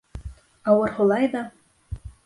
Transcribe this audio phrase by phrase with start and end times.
[0.73, 1.47] Ауыр һулай ҙа: